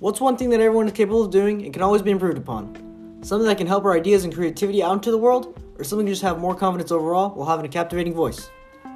What's 0.00 0.20
one 0.20 0.36
thing 0.36 0.50
that 0.50 0.60
everyone 0.60 0.86
is 0.86 0.92
capable 0.92 1.24
of 1.24 1.32
doing 1.32 1.64
and 1.64 1.72
can 1.72 1.82
always 1.82 2.02
be 2.02 2.12
improved 2.12 2.38
upon? 2.38 3.18
Something 3.22 3.48
that 3.48 3.58
can 3.58 3.66
help 3.66 3.84
our 3.84 3.96
ideas 3.96 4.22
and 4.22 4.32
creativity 4.32 4.80
out 4.80 4.92
into 4.92 5.10
the 5.10 5.18
world, 5.18 5.60
or 5.76 5.82
something 5.82 6.06
to 6.06 6.12
just 6.12 6.22
have 6.22 6.38
more 6.38 6.54
confidence 6.54 6.92
overall 6.92 7.30
while 7.30 7.48
having 7.48 7.66
a 7.66 7.68
captivating 7.68 8.14
voice? 8.14 8.48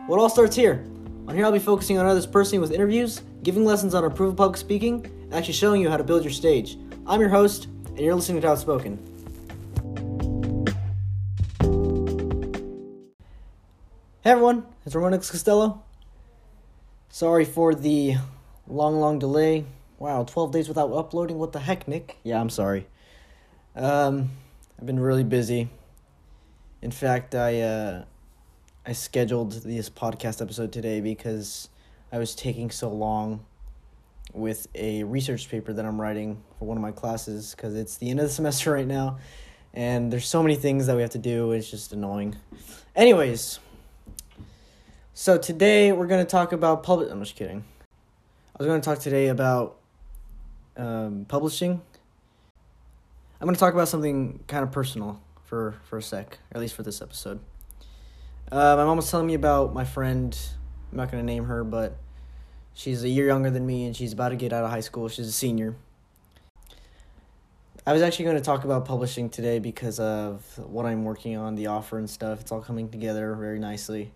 Well, 0.07 0.21
it 0.21 0.23
all 0.23 0.29
starts 0.29 0.55
here. 0.55 0.87
On 1.27 1.35
here, 1.35 1.45
I'll 1.45 1.51
be 1.51 1.59
focusing 1.59 1.99
on 1.99 2.07
others 2.07 2.25
personally 2.25 2.61
with 2.61 2.71
interviews, 2.71 3.21
giving 3.43 3.65
lessons 3.65 3.97
on 3.97 4.05
improving 4.05 4.37
public 4.37 4.57
speaking, 4.57 5.05
and 5.05 5.35
actually 5.35 5.55
showing 5.55 5.81
you 5.81 5.91
how 5.91 5.97
to 5.97 6.05
build 6.05 6.23
your 6.23 6.33
stage. 6.33 6.79
I'm 7.05 7.19
your 7.19 7.31
host, 7.31 7.67
and 7.87 7.99
you're 7.99 8.15
listening 8.15 8.41
to 8.43 8.49
Outspoken. 8.49 8.97
Hey 14.23 14.31
everyone, 14.31 14.67
it's 14.87 14.95
Ramon 14.95 15.15
X 15.15 15.33
Costello. 15.33 15.83
Sorry 17.09 17.45
for 17.45 17.75
the 17.75 18.19
long, 18.69 19.01
long 19.01 19.19
delay. 19.19 19.65
Wow, 20.03 20.25
12 20.25 20.51
days 20.51 20.67
without 20.67 20.93
uploading. 20.93 21.39
What 21.39 21.53
the 21.53 21.61
heck, 21.61 21.87
Nick? 21.87 22.17
Yeah, 22.25 22.41
I'm 22.41 22.51
sorry. 22.51 22.89
Um, 23.77 24.31
I've 24.77 24.85
been 24.85 24.99
really 24.99 25.23
busy. 25.23 25.69
In 26.83 26.91
fact, 26.91 27.37
I 27.37 27.61
uh, 27.61 28.05
I 28.85 28.95
scheduled 28.95 29.53
this 29.53 29.89
podcast 29.89 30.43
episode 30.43 30.73
today 30.73 31.01
because 31.01 31.69
I 32.11 32.19
was 32.19 32.35
taking 32.35 32.73
so 32.73 32.89
long 32.89 33.47
with 34.33 34.67
a 34.75 35.05
research 35.05 35.49
paper 35.49 35.73
that 35.73 35.85
I'm 35.85 36.01
writing 36.01 36.43
for 36.59 36.65
one 36.65 36.77
of 36.77 36.83
my 36.83 36.91
classes 36.91 37.55
because 37.55 37.77
it's 37.77 37.97
the 37.99 38.11
end 38.11 38.19
of 38.19 38.27
the 38.27 38.33
semester 38.41 38.73
right 38.73 38.89
now, 38.89 39.19
and 39.73 40.13
there's 40.13 40.27
so 40.27 40.43
many 40.43 40.57
things 40.57 40.89
that 40.89 40.97
we 40.97 41.03
have 41.03 41.13
to 41.13 41.19
do. 41.19 41.53
It's 41.53 41.71
just 41.71 41.93
annoying. 41.93 42.35
Anyways, 42.97 43.61
so 45.15 45.39
today 45.39 45.93
we're 45.93 46.09
gonna 46.09 46.25
talk 46.25 46.51
about 46.51 46.83
public. 46.83 47.09
I'm 47.09 47.21
just 47.21 47.37
kidding. 47.37 47.63
I 48.57 48.59
was 48.59 48.67
gonna 48.67 48.83
talk 48.83 48.99
today 48.99 49.29
about 49.29 49.77
um, 50.77 51.27
publishing. 51.29 51.81
I'm 53.41 53.47
gonna 53.47 53.59
talk 53.59 53.75
about 53.75 53.89
something 53.89 54.41
kind 54.47 54.63
of 54.63 54.73
personal 54.73 55.21
for 55.45 55.75
for 55.85 55.99
a 55.99 56.03
sec, 56.03 56.39
or 56.51 56.57
at 56.57 56.61
least 56.61 56.75
for 56.75 56.83
this 56.83 57.03
episode. 57.03 57.41
Uh, 58.51 58.77
my 58.77 58.85
mom 58.85 58.97
was 58.97 59.11
telling 59.11 59.27
me 59.27 59.35
about 59.35 59.75
my 59.75 59.85
friend. 59.85 60.39
I'm 60.91 60.99
not 60.99 61.11
gonna 61.11 61.23
name 61.23 61.45
her, 61.45 61.65
but 61.65 61.97
she's 62.75 63.03
a 63.03 63.09
year 63.09 63.27
younger 63.27 63.51
than 63.51 63.67
me, 63.67 63.87
and 63.87 63.97
she's 63.97 64.13
about 64.13 64.31
to 64.31 64.37
get 64.37 64.53
out 64.53 64.65
of 64.65 64.71
high 64.71 64.81
school. 64.81 65.09
She's 65.09 65.27
a 65.27 65.33
senior. 65.33 65.75
I 67.85 67.93
was 67.93 68.01
actually 68.01 68.27
going 68.27 68.37
to 68.37 68.43
talk 68.43 68.63
about 68.63 68.85
publishing 68.85 69.29
today 69.29 69.59
because 69.59 69.99
of 69.99 70.45
what 70.57 70.87
I'm 70.87 71.03
working 71.03 71.37
on, 71.37 71.57
the 71.57 71.67
offer 71.67 71.99
and 71.99 72.09
stuff. 72.09 72.41
It's 72.41 72.53
all 72.53 72.61
coming 72.61 72.89
together 72.89 73.35
very 73.35 73.59
nicely. 73.59 74.13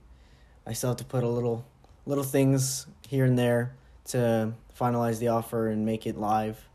I 0.64 0.72
still 0.72 0.90
have 0.90 0.98
to 0.98 1.04
put 1.04 1.24
a 1.24 1.28
little 1.28 1.64
little 2.06 2.22
things 2.22 2.86
here 3.08 3.24
and 3.24 3.36
there 3.36 3.74
to 4.06 4.52
finalize 4.78 5.18
the 5.18 5.28
offer 5.28 5.68
and 5.68 5.84
make 5.84 6.06
it 6.06 6.16
live. 6.16 6.68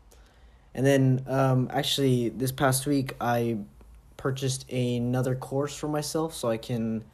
And 0.74 0.86
then 0.86 1.24
um, 1.26 1.68
actually 1.72 2.30
this 2.30 2.52
past 2.52 2.86
week 2.86 3.14
I 3.20 3.58
purchased 4.16 4.70
another 4.70 5.34
course 5.34 5.74
for 5.74 5.88
myself 5.88 6.34
so 6.34 6.48
I 6.48 6.56
can 6.56 7.04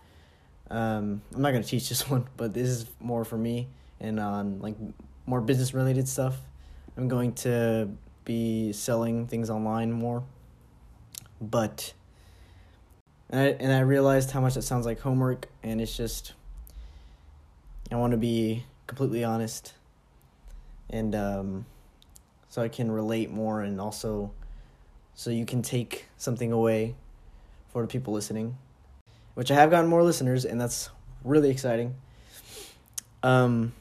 um, 0.71 1.23
I'm 1.35 1.43
not 1.43 1.53
going 1.53 1.63
to 1.63 1.69
teach 1.69 1.89
this 1.89 2.09
one, 2.11 2.27
but 2.37 2.53
this 2.53 2.69
is 2.69 2.87
more 3.01 3.25
for 3.25 3.39
me 3.39 3.69
and 4.01 4.21
on 4.21 4.61
like 4.61 4.77
more 5.27 5.41
business 5.41 5.75
related 5.75 6.09
stuff. 6.09 6.37
I'm 6.97 7.09
going 7.09 7.33
to 7.35 7.89
be 8.25 8.73
selling 8.73 9.27
things 9.27 9.51
online 9.51 9.93
more. 9.93 10.23
But 11.41 11.93
and 13.31 13.41
I, 13.41 13.45
and 13.61 13.73
I 13.73 13.81
realized 13.81 14.31
how 14.31 14.41
much 14.41 14.57
it 14.57 14.63
sounds 14.63 14.87
like 14.87 15.01
homework 15.01 15.47
and 15.63 15.81
it's 15.81 15.97
just 15.97 16.35
I 17.91 17.97
want 17.97 18.11
to 18.11 18.17
be 18.19 18.65
completely 18.87 19.25
honest, 19.25 19.73
and 20.91 21.15
um, 21.15 21.67
so 22.49 22.63
I 22.63 22.69
can 22.69 22.91
relate 22.91 23.31
more, 23.31 23.63
and 23.63 23.81
also 23.81 24.33
so 25.15 25.31
you 25.31 25.45
can 25.45 25.63
take 25.63 26.07
something 26.17 26.53
away 26.53 26.95
for 27.69 27.83
the 27.83 27.89
people 27.89 28.13
listening, 28.13 28.57
which 29.35 29.51
I 29.51 29.55
have 29.55 29.71
gotten 29.71 29.89
more 29.91 30.03
listeners, 30.03 30.45
and 30.45 30.61
that's 30.61 30.91
really 31.25 31.51
exciting. 31.51 31.95
Um, 33.23 33.73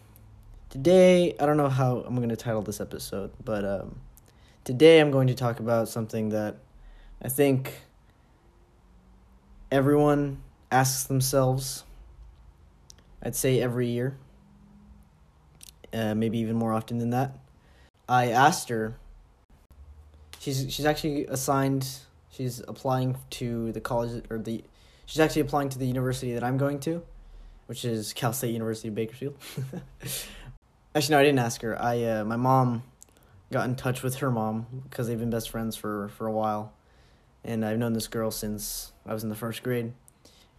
today 0.69 1.35
I 1.39 1.45
don't 1.45 1.57
know 1.57 1.69
how 1.69 2.03
I'm 2.05 2.15
going 2.15 2.29
to 2.29 2.35
title 2.35 2.61
this 2.61 2.81
episode, 2.81 3.31
but 3.43 3.63
um, 3.63 3.99
today 4.63 4.99
I'm 4.99 5.11
going 5.11 5.27
to 5.27 5.35
talk 5.35 5.59
about 5.59 5.89
something 5.89 6.29
that 6.29 6.55
I 7.21 7.29
think 7.29 7.73
everyone 9.71 10.41
asks 10.71 11.03
themselves 11.03 11.83
I'd 13.21 13.35
say 13.35 13.59
every 13.59 13.87
year, 13.87 14.15
uh, 15.93 16.15
maybe 16.15 16.39
even 16.39 16.55
more 16.55 16.73
often 16.73 16.97
than 16.97 17.09
that. 17.11 17.37
I 18.07 18.29
asked 18.29 18.69
her. 18.69 18.95
She's 20.39 20.65
she's 20.69 20.85
actually 20.85 21.25
assigned. 21.25 21.87
She's 22.29 22.61
applying 22.67 23.17
to 23.31 23.71
the 23.71 23.81
college 23.81 24.23
or 24.29 24.37
the. 24.37 24.63
She's 25.05 25.19
actually 25.19 25.41
applying 25.41 25.69
to 25.69 25.79
the 25.79 25.85
university 25.85 26.33
that 26.33 26.43
I'm 26.43 26.57
going 26.57 26.79
to, 26.81 27.01
which 27.65 27.85
is 27.85 28.13
Cal 28.13 28.33
State 28.33 28.53
University 28.53 28.89
of 28.89 28.95
Bakersfield. 28.95 29.35
actually, 30.95 31.15
no, 31.15 31.19
I 31.19 31.23
didn't 31.23 31.39
ask 31.39 31.61
her. 31.61 31.81
I 31.81 32.03
uh, 32.03 32.25
my 32.25 32.35
mom 32.35 32.83
got 33.51 33.67
in 33.67 33.75
touch 33.75 34.03
with 34.03 34.15
her 34.15 34.29
mom 34.29 34.67
because 34.83 35.07
they've 35.07 35.19
been 35.19 35.29
best 35.29 35.49
friends 35.49 35.75
for 35.75 36.09
for 36.09 36.27
a 36.27 36.31
while, 36.31 36.73
and 37.43 37.65
I've 37.65 37.77
known 37.77 37.93
this 37.93 38.07
girl 38.07 38.31
since 38.31 38.93
I 39.05 39.13
was 39.13 39.23
in 39.23 39.29
the 39.29 39.35
first 39.35 39.63
grade, 39.63 39.93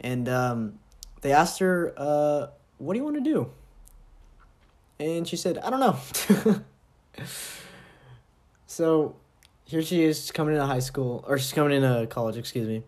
and 0.01 0.29
um, 0.29 0.79
they 1.23 1.33
asked 1.33 1.61
her, 1.61 1.95
uh, 1.97 2.49
"What 2.79 2.95
do 2.95 2.99
you 2.99 3.05
want 3.05 3.17
to 3.17 3.23
do?" 3.23 3.51
And 5.01 5.27
she 5.27 5.37
said, 5.37 5.59
"I 5.59 5.71
don't 5.71 5.81
know." 5.81 5.97
so 8.67 9.17
here 9.65 9.83
she 9.83 10.05
is 10.05 10.31
coming 10.31 10.55
into 10.55 10.67
high 10.67 10.79
school, 10.81 11.25
or 11.27 11.39
she's 11.39 11.53
coming 11.53 11.73
into 11.73 12.07
college. 12.09 12.37
Excuse 12.37 12.67
me. 12.67 12.83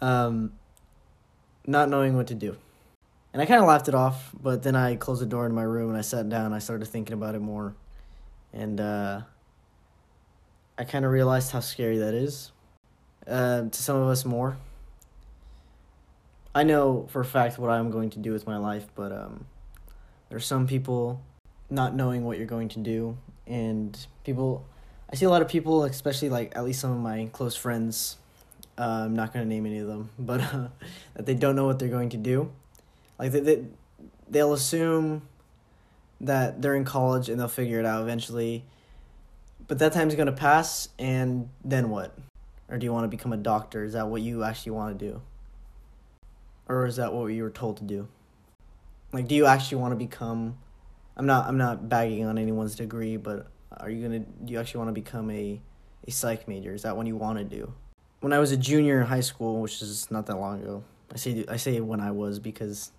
Um, 0.00 0.52
not 1.66 1.88
knowing 1.88 2.16
what 2.16 2.28
to 2.28 2.34
do. 2.34 2.56
And 3.32 3.42
I 3.42 3.46
kind 3.46 3.60
of 3.60 3.68
laughed 3.68 3.88
it 3.88 3.94
off, 3.94 4.30
but 4.40 4.62
then 4.62 4.74
I 4.74 4.96
closed 4.96 5.20
the 5.20 5.26
door 5.26 5.46
in 5.46 5.54
my 5.54 5.62
room 5.62 5.90
and 5.90 5.98
I 5.98 6.00
sat 6.00 6.28
down. 6.28 6.52
I 6.52 6.60
started 6.60 6.86
thinking 6.86 7.12
about 7.12 7.34
it 7.34 7.40
more, 7.40 7.74
and 8.52 8.80
uh, 8.80 9.20
I 10.78 10.84
kind 10.84 11.04
of 11.04 11.10
realized 11.10 11.52
how 11.52 11.60
scary 11.60 11.98
that 11.98 12.14
is. 12.14 12.52
Uh, 13.26 13.68
to 13.68 13.82
some 13.82 13.96
of 13.96 14.08
us 14.08 14.24
more 14.24 14.56
I 16.58 16.64
know 16.64 17.06
for 17.10 17.20
a 17.20 17.24
fact 17.24 17.58
what 17.58 17.70
I'm 17.70 17.90
going 17.90 18.10
to 18.10 18.18
do 18.18 18.32
with 18.32 18.46
my 18.46 18.56
life, 18.56 18.86
but 18.96 19.12
um, 19.12 19.46
there's 20.28 20.46
some 20.46 20.66
people 20.66 21.20
not 21.70 21.94
knowing 21.94 22.24
what 22.24 22.38
you're 22.38 22.46
going 22.46 22.68
to 22.70 22.78
do, 22.78 23.16
and 23.46 24.06
people. 24.24 24.66
I 25.10 25.16
see 25.16 25.24
a 25.24 25.30
lot 25.30 25.40
of 25.40 25.48
people, 25.48 25.84
especially 25.84 26.28
like 26.28 26.54
at 26.54 26.64
least 26.64 26.80
some 26.80 26.90
of 26.90 26.98
my 26.98 27.30
close 27.32 27.56
friends. 27.56 28.16
Uh, 28.76 29.04
I'm 29.06 29.16
not 29.16 29.32
gonna 29.32 29.46
name 29.46 29.66
any 29.66 29.78
of 29.78 29.86
them, 29.86 30.10
but 30.18 30.40
uh, 30.40 30.68
that 31.14 31.26
they 31.26 31.34
don't 31.34 31.56
know 31.56 31.66
what 31.66 31.78
they're 31.78 31.88
going 31.88 32.10
to 32.10 32.16
do. 32.16 32.52
Like 33.18 33.32
they, 33.32 33.40
they, 33.40 33.64
they'll 34.28 34.52
assume 34.52 35.22
that 36.20 36.60
they're 36.60 36.76
in 36.76 36.84
college 36.84 37.28
and 37.28 37.40
they'll 37.40 37.48
figure 37.48 37.80
it 37.80 37.86
out 37.86 38.02
eventually. 38.02 38.64
But 39.66 39.78
that 39.80 39.92
time's 39.92 40.14
gonna 40.14 40.32
pass, 40.32 40.88
and 40.98 41.48
then 41.64 41.90
what? 41.90 42.16
Or 42.68 42.76
do 42.76 42.84
you 42.84 42.92
want 42.92 43.04
to 43.04 43.08
become 43.08 43.32
a 43.32 43.38
doctor? 43.38 43.84
Is 43.84 43.94
that 43.94 44.08
what 44.08 44.20
you 44.20 44.44
actually 44.44 44.72
want 44.72 44.98
to 44.98 45.06
do? 45.12 45.22
or 46.68 46.86
is 46.86 46.96
that 46.96 47.12
what 47.12 47.26
you 47.26 47.42
were 47.42 47.50
told 47.50 47.78
to 47.78 47.84
do? 47.84 48.08
Like, 49.12 49.26
do 49.26 49.34
you 49.34 49.46
actually 49.46 49.78
want 49.78 49.92
to 49.92 49.96
become? 49.96 50.58
I'm 51.16 51.26
not. 51.26 51.46
I'm 51.46 51.58
not 51.58 51.88
bagging 51.88 52.24
on 52.26 52.38
anyone's 52.38 52.74
degree, 52.74 53.16
but 53.16 53.46
are 53.76 53.90
you 53.90 54.02
gonna? 54.02 54.20
Do 54.20 54.52
you 54.52 54.60
actually 54.60 54.78
want 54.78 54.88
to 54.88 55.00
become 55.00 55.30
a, 55.30 55.60
a 56.06 56.10
psych 56.10 56.46
major? 56.46 56.74
Is 56.74 56.82
that 56.82 56.96
what 56.96 57.06
you 57.06 57.16
want 57.16 57.38
to 57.38 57.44
do? 57.44 57.72
When 58.20 58.32
I 58.32 58.38
was 58.38 58.52
a 58.52 58.56
junior 58.56 59.00
in 59.00 59.06
high 59.06 59.20
school, 59.20 59.60
which 59.60 59.80
is 59.80 60.10
not 60.10 60.26
that 60.26 60.36
long 60.36 60.62
ago, 60.62 60.84
I 61.12 61.16
say 61.16 61.44
I 61.48 61.56
say 61.56 61.80
when 61.80 62.00
I 62.00 62.10
was 62.10 62.38
because 62.38 62.92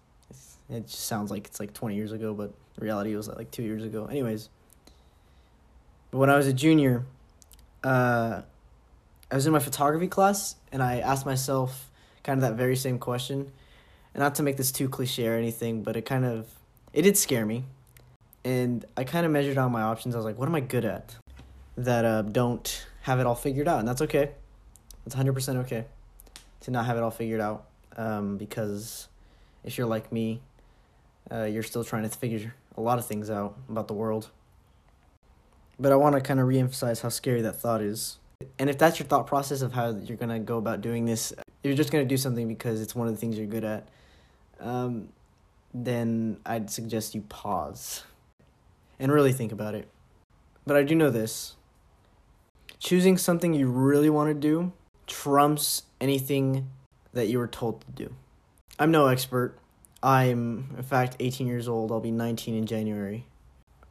it 0.69 0.87
just 0.87 1.05
sounds 1.05 1.31
like 1.31 1.47
it's 1.47 1.59
like 1.59 1.73
20 1.73 1.95
years 1.95 2.11
ago, 2.11 2.33
but 2.33 2.53
reality 2.79 3.15
was 3.15 3.27
like 3.27 3.51
two 3.51 3.63
years 3.63 3.83
ago. 3.83 4.05
Anyways, 4.05 4.49
but 6.11 6.17
when 6.17 6.29
I 6.29 6.37
was 6.37 6.47
a 6.47 6.53
junior, 6.53 7.05
uh, 7.83 8.41
I 9.31 9.35
was 9.35 9.45
in 9.45 9.53
my 9.53 9.59
photography 9.59 10.07
class, 10.07 10.55
and 10.71 10.81
I 10.81 10.99
asked 10.99 11.25
myself 11.25 11.91
kind 12.23 12.37
of 12.37 12.49
that 12.49 12.55
very 12.55 12.75
same 12.75 12.97
question 12.99 13.51
and 14.13 14.21
not 14.21 14.35
to 14.35 14.43
make 14.43 14.57
this 14.57 14.71
too 14.71 14.89
cliche 14.89 15.27
or 15.27 15.35
anything, 15.35 15.83
but 15.83 15.95
it 15.95 16.05
kind 16.05 16.25
of 16.25 16.47
it 16.93 17.03
did 17.03 17.17
scare 17.17 17.45
me. 17.45 17.65
And 18.43 18.85
I 18.97 19.03
kind 19.03 19.25
of 19.25 19.31
measured 19.31 19.57
out 19.57 19.69
my 19.69 19.81
options. 19.81 20.15
I 20.15 20.17
was 20.17 20.25
like, 20.25 20.37
what 20.37 20.47
am 20.47 20.55
I 20.55 20.61
good 20.61 20.85
at 20.85 21.15
that 21.77 22.05
uh, 22.05 22.21
don't 22.23 22.85
have 23.01 23.19
it 23.19 23.25
all 23.25 23.35
figured 23.35 23.67
out? 23.67 23.79
And 23.79 23.87
that's 23.87 24.01
okay. 24.01 24.31
It's 25.05 25.15
100% 25.15 25.57
okay 25.57 25.85
to 26.61 26.71
not 26.71 26.85
have 26.85 26.97
it 26.97 27.03
all 27.03 27.11
figured 27.11 27.41
out 27.41 27.65
um, 27.97 28.37
because 28.37 29.07
if 29.63 29.77
you're 29.77 29.87
like 29.87 30.11
me, 30.11 30.41
uh, 31.31 31.43
you're 31.43 31.63
still 31.63 31.83
trying 31.83 32.03
to 32.03 32.09
figure 32.09 32.53
a 32.77 32.81
lot 32.81 32.97
of 32.97 33.05
things 33.05 33.29
out 33.29 33.57
about 33.69 33.87
the 33.87 33.93
world. 33.93 34.29
But 35.79 35.91
I 35.91 35.95
want 35.95 36.15
to 36.15 36.21
kind 36.21 36.39
of 36.39 36.47
reemphasize 36.47 37.01
how 37.01 37.09
scary 37.09 37.41
that 37.41 37.55
thought 37.55 37.81
is. 37.81 38.17
And 38.57 38.69
if 38.69 38.77
that's 38.77 38.99
your 38.99 39.07
thought 39.07 39.27
process 39.27 39.61
of 39.61 39.73
how 39.73 39.89
you're 39.89 40.17
going 40.17 40.29
to 40.29 40.39
go 40.39 40.57
about 40.57 40.81
doing 40.81 41.05
this, 41.05 41.33
you're 41.63 41.75
just 41.75 41.91
going 41.91 42.03
to 42.03 42.07
do 42.07 42.17
something 42.17 42.47
because 42.47 42.81
it's 42.81 42.95
one 42.95 43.07
of 43.07 43.13
the 43.13 43.19
things 43.19 43.37
you're 43.37 43.47
good 43.47 43.65
at 43.65 43.87
um, 44.59 45.09
then 45.73 46.37
I'd 46.45 46.69
suggest 46.69 47.15
you 47.15 47.21
pause 47.21 48.03
and 48.99 49.11
really 49.11 49.33
think 49.33 49.51
about 49.51 49.75
it. 49.75 49.87
But 50.65 50.75
I 50.75 50.83
do 50.83 50.95
know 50.95 51.09
this 51.09 51.55
choosing 52.79 53.17
something 53.17 53.53
you 53.53 53.67
really 53.69 54.09
want 54.09 54.29
to 54.29 54.33
do 54.33 54.71
trumps 55.07 55.83
anything 55.99 56.69
that 57.13 57.27
you 57.27 57.39
were 57.39 57.47
told 57.47 57.81
to 57.81 57.91
do. 57.91 58.13
I'm 58.77 58.91
no 58.91 59.07
expert. 59.07 59.57
I'm, 60.01 60.73
in 60.77 60.83
fact, 60.83 61.17
18 61.19 61.47
years 61.47 61.67
old. 61.67 61.91
I'll 61.91 61.99
be 61.99 62.11
19 62.11 62.55
in 62.55 62.65
January. 62.65 63.25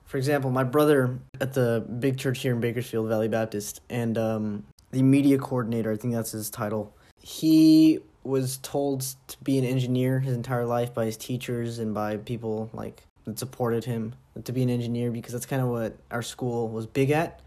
For 0.08 0.16
example, 0.16 0.50
my 0.50 0.64
brother 0.64 1.18
at 1.38 1.52
the 1.52 1.84
big 2.00 2.16
church 2.16 2.40
here 2.40 2.54
in 2.54 2.60
Bakersfield, 2.60 3.08
Valley 3.08 3.28
Baptist, 3.28 3.82
and 3.90 4.16
um, 4.16 4.64
the 4.90 5.02
media 5.02 5.36
coordinator, 5.36 5.92
I 5.92 5.96
think 5.96 6.14
that's 6.14 6.30
his 6.30 6.48
title, 6.48 6.96
he 7.20 7.98
was 8.24 8.56
told 8.62 9.02
to 9.02 9.36
be 9.42 9.58
an 9.58 9.66
engineer 9.66 10.18
his 10.18 10.34
entire 10.34 10.64
life 10.64 10.94
by 10.94 11.04
his 11.04 11.18
teachers 11.18 11.78
and 11.78 11.92
by 11.92 12.16
people 12.16 12.70
like 12.72 13.02
that 13.26 13.38
supported 13.38 13.84
him 13.84 14.14
to 14.44 14.50
be 14.50 14.62
an 14.62 14.70
engineer 14.70 15.10
because 15.10 15.34
that's 15.34 15.44
kind 15.44 15.60
of 15.60 15.68
what 15.68 15.94
our 16.10 16.22
school 16.22 16.68
was 16.68 16.86
big 16.86 17.10
at. 17.10 17.40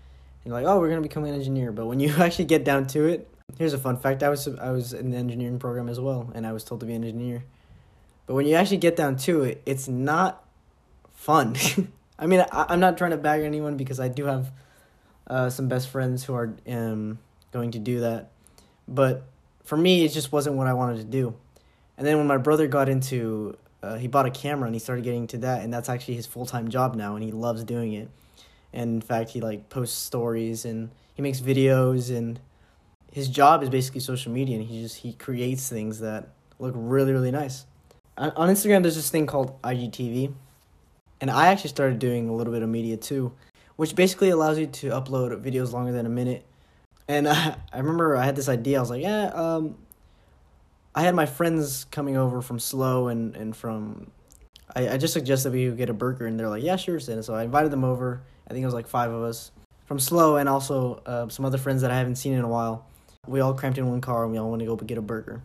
And 0.44 0.54
like, 0.54 0.66
oh, 0.66 0.80
we're 0.80 0.90
gonna 0.90 1.02
become 1.02 1.24
an 1.24 1.34
engineer. 1.34 1.72
But 1.72 1.88
when 1.88 2.00
you 2.00 2.14
actually 2.20 2.46
get 2.46 2.64
down 2.64 2.86
to 2.88 3.08
it, 3.08 3.28
here's 3.58 3.74
a 3.74 3.80
fun 3.80 3.98
fact: 3.98 4.22
I 4.22 4.30
was 4.30 4.48
I 4.48 4.70
was 4.70 4.94
in 4.94 5.10
the 5.10 5.18
engineering 5.18 5.58
program 5.58 5.90
as 5.90 6.00
well, 6.00 6.32
and 6.36 6.46
I 6.46 6.52
was 6.52 6.64
told 6.64 6.82
to 6.82 6.86
be 6.86 6.94
an 6.94 7.04
engineer. 7.04 7.44
But 8.28 8.36
when 8.36 8.46
you 8.46 8.54
actually 8.54 8.78
get 8.78 8.96
down 8.96 9.16
to 9.18 9.42
it, 9.42 9.64
it's 9.66 9.88
not 9.88 10.46
fun. 11.16 11.56
I 12.22 12.28
mean, 12.28 12.46
I, 12.52 12.68
I'm 12.70 12.80
not 12.80 12.98
trying 12.98 13.12
to 13.12 13.18
bag 13.18 13.42
anyone 13.42 13.76
because 13.76 14.00
I 14.00 14.08
do 14.08 14.26
have 14.26 14.52
uh, 15.28 15.50
some 15.50 15.68
best 15.68 15.90
friends 15.90 16.24
who 16.24 16.36
are 16.36 16.54
um, 16.68 17.18
going 17.52 17.72
to 17.72 17.80
do 17.80 18.02
that. 18.02 18.30
But 18.88 19.24
for 19.64 19.76
me, 19.76 20.06
it 20.06 20.10
just 20.10 20.32
wasn't 20.32 20.56
what 20.56 20.68
I 20.68 20.74
wanted 20.74 20.98
to 20.98 21.04
do. 21.04 21.34
And 21.98 22.06
then 22.06 22.18
when 22.18 22.28
my 22.28 22.38
brother 22.38 22.68
got 22.68 22.90
into, 22.90 23.58
uh, 23.82 23.98
he 23.98 24.08
bought 24.08 24.26
a 24.26 24.32
camera 24.32 24.66
and 24.68 24.76
he 24.76 24.80
started 24.80 25.04
getting 25.04 25.22
into 25.22 25.40
that, 25.40 25.64
and 25.64 25.74
that's 25.74 25.90
actually 25.90 26.16
his 26.16 26.28
full 26.28 26.46
time 26.46 26.70
job 26.70 26.96
now, 26.96 27.16
and 27.16 27.24
he 27.24 27.32
loves 27.32 27.64
doing 27.64 27.94
it. 27.94 28.10
And 28.74 28.96
in 28.96 29.02
fact, 29.02 29.32
he 29.32 29.42
like 29.42 29.70
posts 29.70 29.98
stories 29.98 30.64
and 30.66 30.92
he 31.14 31.22
makes 31.22 31.40
videos, 31.40 32.16
and 32.16 32.40
his 33.12 33.28
job 33.28 33.64
is 33.64 33.70
basically 33.70 34.00
social 34.00 34.32
media, 34.32 34.58
and 34.58 34.66
he 34.66 34.82
just 34.82 34.98
he 34.98 35.14
creates 35.14 35.68
things 35.70 36.00
that 36.00 36.30
look 36.60 36.74
really 36.76 37.12
really 37.12 37.32
nice. 37.32 37.66
On 38.18 38.50
Instagram, 38.50 38.82
there's 38.82 38.96
this 38.96 39.10
thing 39.10 39.26
called 39.26 39.60
IGTV, 39.62 40.34
and 41.22 41.30
I 41.30 41.48
actually 41.48 41.70
started 41.70 42.00
doing 42.00 42.28
a 42.28 42.34
little 42.34 42.52
bit 42.52 42.64
of 42.64 42.70
media 42.70 42.98
too, 42.98 43.32
which 43.76 43.96
basically 43.96 44.30
allows 44.32 44.58
you 44.58 44.66
to 44.68 44.90
upload 44.90 45.40
videos 45.42 45.72
longer 45.72 45.92
than 45.92 46.08
a 46.08 46.10
minute. 46.10 46.46
And 47.08 47.28
I, 47.30 47.56
I 47.72 47.78
remember 47.78 48.18
I 48.18 48.26
had 48.26 48.36
this 48.36 48.50
idea. 48.50 48.78
I 48.78 48.82
was 48.82 48.90
like, 48.90 49.04
yeah, 49.04 49.28
um, 49.28 49.78
I 50.94 51.04
had 51.04 51.16
my 51.16 51.28
friends 51.28 51.86
coming 51.86 52.18
over 52.18 52.42
from 52.42 52.60
SLO 52.60 53.08
and, 53.08 53.36
and 53.36 53.56
from, 53.56 54.12
I, 54.76 54.90
I 54.90 54.98
just 54.98 55.14
suggested 55.14 55.54
we 55.54 55.70
get 55.72 55.90
a 55.90 55.94
burger, 55.94 56.26
and 56.26 56.38
they're 56.40 56.50
like, 56.50 56.64
yeah, 56.64 56.76
sure, 56.76 57.00
Santa. 57.00 57.24
So 57.24 57.34
I 57.34 57.44
invited 57.44 57.72
them 57.72 57.86
over. 57.86 58.24
I 58.48 58.54
think 58.54 58.64
it 58.64 58.66
was 58.66 58.74
like 58.74 58.88
five 58.88 59.12
of 59.12 59.24
us 59.24 59.52
from 59.86 60.00
SLO 60.00 60.38
and 60.38 60.50
also 60.50 61.02
uh, 61.06 61.30
some 61.30 61.46
other 61.46 61.58
friends 61.58 61.82
that 61.84 61.92
I 61.92 61.98
haven't 61.98 62.16
seen 62.16 62.34
in 62.34 62.44
a 62.44 62.48
while. 62.48 62.86
We 63.28 63.40
all 63.40 63.54
cramped 63.54 63.78
in 63.78 63.88
one 63.88 64.02
car 64.02 64.24
and 64.24 64.32
we 64.32 64.38
all 64.38 64.50
went 64.50 64.62
to 64.62 64.66
go 64.66 64.76
get 64.76 64.98
a 64.98 65.02
burger. 65.02 65.42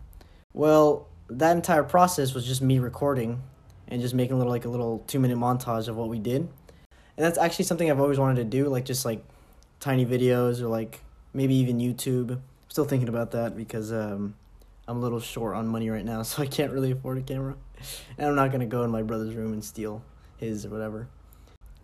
Well, 0.54 1.06
that 1.28 1.54
entire 1.54 1.82
process 1.82 2.32
was 2.32 2.46
just 2.46 2.62
me 2.62 2.78
recording 2.78 3.42
and 3.88 4.00
just 4.00 4.14
making 4.14 4.34
a 4.34 4.36
little 4.36 4.52
like 4.52 4.64
a 4.64 4.68
little 4.68 5.04
two 5.06 5.18
minute 5.18 5.38
montage 5.38 5.88
of 5.88 5.96
what 5.96 6.08
we 6.08 6.18
did. 6.18 6.48
And 7.16 7.24
that's 7.24 7.38
actually 7.38 7.64
something 7.64 7.90
I've 7.90 8.00
always 8.00 8.18
wanted 8.18 8.36
to 8.36 8.44
do, 8.44 8.68
like 8.68 8.84
just 8.84 9.04
like 9.04 9.24
tiny 9.80 10.04
videos 10.04 10.60
or 10.60 10.68
like 10.68 11.00
maybe 11.32 11.54
even 11.56 11.78
YouTube. 11.78 12.32
I'm 12.32 12.42
still 12.68 12.84
thinking 12.84 13.08
about 13.08 13.30
that 13.32 13.56
because 13.56 13.92
um, 13.92 14.34
I'm 14.86 14.98
a 14.98 15.00
little 15.00 15.20
short 15.20 15.56
on 15.56 15.66
money 15.66 15.88
right 15.90 16.04
now, 16.04 16.22
so 16.22 16.42
I 16.42 16.46
can't 16.46 16.72
really 16.72 16.90
afford 16.90 17.18
a 17.18 17.22
camera. 17.22 17.56
And 18.18 18.26
I'm 18.26 18.34
not 18.34 18.52
gonna 18.52 18.66
go 18.66 18.82
in 18.84 18.90
my 18.90 19.02
brother's 19.02 19.34
room 19.34 19.52
and 19.52 19.64
steal 19.64 20.02
his 20.36 20.66
or 20.66 20.70
whatever. 20.70 21.08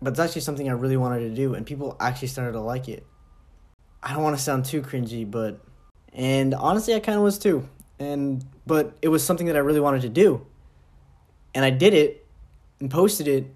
But 0.00 0.10
it's 0.10 0.20
actually 0.20 0.40
something 0.40 0.68
I 0.68 0.72
really 0.72 0.96
wanted 0.96 1.20
to 1.20 1.34
do, 1.34 1.54
and 1.54 1.64
people 1.64 1.96
actually 2.00 2.28
started 2.28 2.52
to 2.52 2.60
like 2.60 2.88
it. 2.88 3.06
I 4.02 4.12
don't 4.12 4.22
want 4.22 4.36
to 4.36 4.42
sound 4.42 4.64
too 4.64 4.82
cringy, 4.82 5.30
but 5.30 5.60
and 6.12 6.54
honestly, 6.54 6.94
I 6.94 7.00
kind 7.00 7.16
of 7.16 7.24
was 7.24 7.38
too. 7.38 7.68
And 7.98 8.44
but 8.66 8.96
it 9.00 9.08
was 9.08 9.24
something 9.24 9.46
that 9.46 9.56
I 9.56 9.60
really 9.60 9.80
wanted 9.80 10.02
to 10.02 10.08
do 10.08 10.44
and 11.54 11.64
I 11.64 11.70
did 11.70 11.94
it 11.94 12.26
and 12.80 12.90
posted 12.90 13.28
it, 13.28 13.46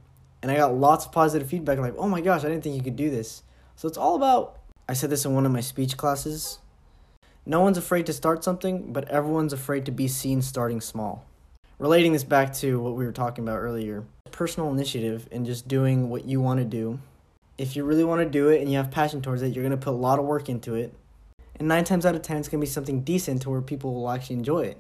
and 0.43 0.51
I 0.51 0.57
got 0.57 0.75
lots 0.75 1.07
of 1.07 1.13
positive 1.13 1.49
feedback. 1.49 1.79
Like, 1.79 1.95
oh 1.99 2.09
my 2.09 2.21
gosh, 2.21 2.45
I 2.45 2.49
didn't 2.49 2.63
think 2.63 2.77
you 2.77 2.83
could 2.83 2.97
do 2.97 3.11
this. 3.11 3.43
So 3.77 3.89
it's 3.89 3.99
all 3.99 4.17
about. 4.17 4.59
I 4.89 4.93
said 4.93 5.11
this 5.11 5.25
in 5.25 5.35
one 5.35 5.47
of 5.47 5.53
my 5.53 5.61
speech 5.61 5.97
classes. 5.97 6.59
No 7.45 7.61
one's 7.61 7.79
afraid 7.79 8.07
to 8.07 8.13
start 8.13 8.43
something, 8.43 8.93
but 8.93 9.09
everyone's 9.09 9.53
afraid 9.53 9.87
to 9.87 9.93
be 9.93 10.09
seen 10.09 10.43
starting 10.43 10.81
small. 10.81 11.25
Relating 11.79 12.13
this 12.13 12.25
back 12.25 12.55
to 12.55 12.81
what 12.81 12.95
we 12.95 13.05
were 13.05 13.13
talking 13.13 13.45
about 13.45 13.59
earlier 13.59 14.05
personal 14.37 14.71
initiative 14.71 15.27
and 15.33 15.47
just 15.47 15.67
doing 15.67 16.11
what 16.11 16.27
you 16.27 16.41
want 16.41 16.59
to 16.61 16.65
do. 16.65 17.01
If 17.57 17.75
you 17.75 17.85
really 17.85 18.05
want 18.05 18.21
to 18.21 18.29
do 18.29 18.51
it 18.51 18.61
and 18.61 18.71
you 18.71 18.77
have 18.77 18.91
passion 18.91 19.23
towards 19.23 19.41
it, 19.41 19.55
you're 19.55 19.65
going 19.65 19.71
to 19.71 19.83
put 19.83 19.93
a 19.93 19.97
lot 19.97 20.19
of 20.19 20.27
work 20.27 20.51
into 20.51 20.75
it. 20.75 20.93
And 21.59 21.69
nine 21.69 21.85
times 21.85 22.05
out 22.05 22.15
of 22.15 22.21
ten, 22.21 22.37
it's 22.37 22.49
going 22.49 22.61
to 22.61 22.67
be 22.67 22.71
something 22.71 23.01
decent 23.01 23.43
to 23.43 23.51
where 23.51 23.63
people 23.63 23.95
will 23.95 24.11
actually 24.11 24.37
enjoy 24.37 24.61
it. 24.61 24.79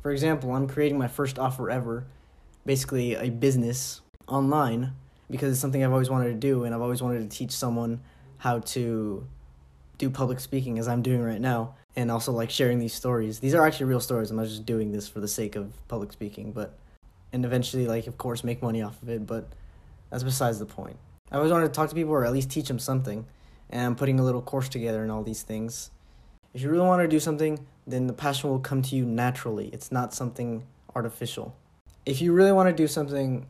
For 0.00 0.12
example, 0.12 0.54
I'm 0.54 0.66
creating 0.66 0.96
my 0.96 1.08
first 1.08 1.38
offer 1.38 1.70
ever 1.70 2.06
basically 2.66 3.14
a 3.14 3.30
business 3.30 4.02
online 4.26 4.92
because 5.30 5.52
it's 5.52 5.60
something 5.60 5.82
I've 5.82 5.92
always 5.92 6.10
wanted 6.10 6.28
to 6.28 6.34
do 6.34 6.64
and 6.64 6.74
I've 6.74 6.82
always 6.82 7.00
wanted 7.00 7.28
to 7.28 7.36
teach 7.36 7.52
someone 7.52 8.00
how 8.38 8.58
to 8.58 9.26
do 9.98 10.10
public 10.10 10.40
speaking 10.40 10.78
as 10.78 10.88
I'm 10.88 11.00
doing 11.00 11.22
right 11.22 11.40
now 11.40 11.74
and 11.94 12.10
also 12.10 12.32
like 12.32 12.50
sharing 12.50 12.78
these 12.78 12.92
stories. 12.92 13.38
These 13.38 13.54
are 13.54 13.66
actually 13.66 13.86
real 13.86 14.00
stories. 14.00 14.30
I'm 14.30 14.36
not 14.36 14.46
just 14.46 14.66
doing 14.66 14.92
this 14.92 15.08
for 15.08 15.20
the 15.20 15.28
sake 15.28 15.56
of 15.56 15.72
public 15.88 16.12
speaking, 16.12 16.52
but 16.52 16.76
and 17.32 17.44
eventually 17.44 17.86
like 17.86 18.06
of 18.06 18.18
course 18.18 18.44
make 18.44 18.62
money 18.62 18.82
off 18.82 19.00
of 19.02 19.08
it, 19.08 19.26
but 19.26 19.48
that's 20.10 20.22
besides 20.22 20.58
the 20.58 20.66
point. 20.66 20.96
I 21.30 21.36
always 21.36 21.50
wanted 21.50 21.68
to 21.68 21.72
talk 21.72 21.88
to 21.88 21.94
people 21.94 22.12
or 22.12 22.24
at 22.24 22.32
least 22.32 22.50
teach 22.50 22.68
them 22.68 22.78
something 22.78 23.24
and 23.70 23.86
I'm 23.86 23.96
putting 23.96 24.20
a 24.20 24.24
little 24.24 24.42
course 24.42 24.68
together 24.68 25.02
and 25.02 25.10
all 25.10 25.22
these 25.22 25.42
things. 25.42 25.90
If 26.52 26.62
you 26.62 26.70
really 26.70 26.86
want 26.86 27.02
to 27.02 27.08
do 27.08 27.20
something, 27.20 27.66
then 27.86 28.06
the 28.06 28.12
passion 28.12 28.50
will 28.50 28.60
come 28.60 28.82
to 28.82 28.96
you 28.96 29.04
naturally. 29.04 29.68
It's 29.68 29.92
not 29.92 30.14
something 30.14 30.64
artificial 30.94 31.54
if 32.06 32.22
you 32.22 32.32
really 32.32 32.52
want 32.52 32.68
to 32.68 32.74
do 32.74 32.86
something, 32.86 33.46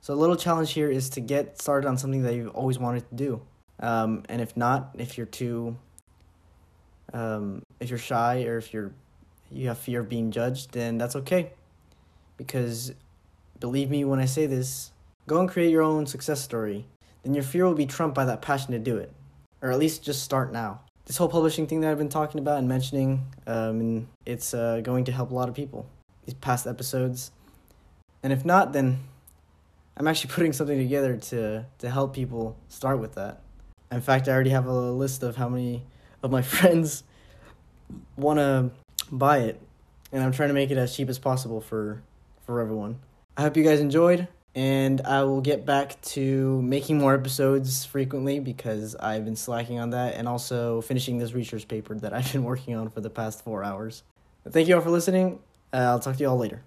so 0.00 0.14
a 0.14 0.16
little 0.16 0.36
challenge 0.36 0.72
here 0.72 0.88
is 0.88 1.10
to 1.10 1.20
get 1.20 1.60
started 1.60 1.88
on 1.88 1.98
something 1.98 2.22
that 2.22 2.34
you've 2.34 2.54
always 2.54 2.78
wanted 2.78 3.08
to 3.10 3.14
do. 3.14 3.42
Um, 3.80 4.24
and 4.28 4.40
if 4.40 4.56
not, 4.56 4.90
if 4.96 5.18
you're 5.18 5.26
too, 5.26 5.76
um, 7.12 7.62
if 7.80 7.90
you're 7.90 7.98
shy 7.98 8.44
or 8.44 8.56
if 8.56 8.72
you're, 8.72 8.92
you 9.50 9.68
have 9.68 9.78
fear 9.78 10.00
of 10.00 10.08
being 10.08 10.30
judged, 10.30 10.72
then 10.72 10.96
that's 10.96 11.16
okay. 11.16 11.50
Because 12.36 12.92
believe 13.58 13.90
me 13.90 14.04
when 14.04 14.20
I 14.20 14.26
say 14.26 14.46
this, 14.46 14.92
go 15.26 15.40
and 15.40 15.48
create 15.48 15.70
your 15.70 15.82
own 15.82 16.06
success 16.06 16.40
story. 16.40 16.86
Then 17.24 17.34
your 17.34 17.42
fear 17.42 17.64
will 17.64 17.74
be 17.74 17.86
trumped 17.86 18.14
by 18.14 18.24
that 18.26 18.40
passion 18.40 18.72
to 18.72 18.78
do 18.78 18.96
it. 18.96 19.12
Or 19.60 19.72
at 19.72 19.78
least 19.78 20.04
just 20.04 20.22
start 20.22 20.52
now. 20.52 20.82
This 21.06 21.16
whole 21.16 21.28
publishing 21.28 21.66
thing 21.66 21.80
that 21.80 21.90
I've 21.90 21.98
been 21.98 22.08
talking 22.08 22.38
about 22.38 22.58
and 22.58 22.68
mentioning, 22.68 23.26
um, 23.46 24.08
it's 24.24 24.54
uh, 24.54 24.80
going 24.82 25.04
to 25.06 25.12
help 25.12 25.32
a 25.32 25.34
lot 25.34 25.48
of 25.48 25.54
people. 25.54 25.86
These 26.26 26.34
past 26.34 26.66
episodes, 26.66 27.32
and 28.22 28.32
if 28.32 28.44
not, 28.44 28.72
then 28.72 29.00
I'm 29.96 30.06
actually 30.06 30.30
putting 30.34 30.52
something 30.52 30.78
together 30.78 31.16
to 31.16 31.66
to 31.78 31.90
help 31.90 32.14
people 32.14 32.56
start 32.68 32.98
with 32.98 33.14
that. 33.14 33.40
In 33.90 34.00
fact, 34.00 34.28
I 34.28 34.32
already 34.32 34.50
have 34.50 34.66
a 34.66 34.72
list 34.72 35.22
of 35.22 35.36
how 35.36 35.48
many 35.48 35.84
of 36.22 36.30
my 36.30 36.42
friends 36.56 37.04
want 38.16 38.38
to 38.38 38.70
buy 39.10 39.38
it, 39.38 39.60
and 40.12 40.22
I'm 40.22 40.32
trying 40.32 40.48
to 40.48 40.54
make 40.54 40.70
it 40.70 40.78
as 40.78 40.94
cheap 40.94 41.08
as 41.08 41.18
possible 41.18 41.60
for 41.60 42.02
for 42.44 42.60
everyone. 42.60 43.00
I 43.36 43.42
hope 43.42 43.56
you 43.56 43.64
guys 43.64 43.80
enjoyed, 43.80 44.26
and 44.54 45.00
I 45.02 45.22
will 45.22 45.40
get 45.40 45.64
back 45.64 46.00
to 46.02 46.60
making 46.62 46.98
more 46.98 47.14
episodes 47.14 47.84
frequently 47.84 48.40
because 48.40 48.96
I've 48.96 49.24
been 49.24 49.36
slacking 49.36 49.78
on 49.78 49.90
that, 49.90 50.14
and 50.14 50.28
also 50.28 50.80
finishing 50.80 51.18
this 51.18 51.32
research 51.32 51.68
paper 51.68 51.94
that 51.96 52.12
I've 52.12 52.32
been 52.32 52.44
working 52.52 52.74
on 52.74 52.90
for 52.90 53.00
the 53.00 53.10
past 53.10 53.44
four 53.44 53.64
hours. 53.64 54.02
Thank 54.48 54.68
you 54.68 54.76
all 54.76 54.80
for 54.80 54.90
listening. 54.90 55.40
Uh, 55.72 55.76
I'll 55.76 56.00
talk 56.00 56.16
to 56.16 56.20
you 56.20 56.28
all 56.28 56.38
later. 56.38 56.62